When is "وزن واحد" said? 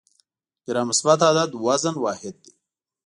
1.65-2.35